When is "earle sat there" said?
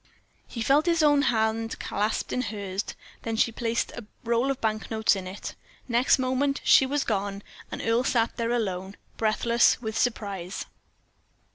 7.83-8.49